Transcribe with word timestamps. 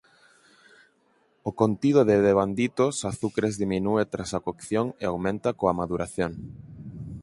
O 1.49 1.51
contido 1.61 1.99
de 2.09 2.15
devanditos 2.27 2.95
azucres 3.11 3.53
diminúe 3.63 4.03
tras 4.13 4.31
a 4.37 4.39
cocción 4.47 4.85
e 5.01 5.03
aumenta 5.07 5.49
coa 5.59 5.77
maduración. 5.79 6.31